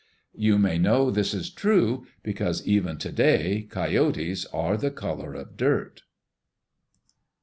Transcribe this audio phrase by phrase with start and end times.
[0.33, 5.55] You may know this is true because even to day coyotes are the color of
[5.57, 6.01] dirt.